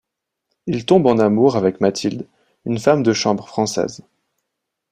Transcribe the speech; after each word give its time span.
Il 0.65 0.87
tombe 0.87 1.05
en 1.05 1.19
amour 1.19 1.57
avec 1.57 1.79
Mathilde, 1.79 2.25
une 2.65 2.79
femme 2.79 3.03
de 3.03 3.13
chambre 3.13 3.45
française. 3.47 4.03